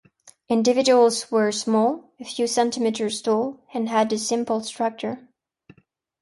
[0.49, 5.27] Individuals were small, a few centimetres tall, and had a simple structure.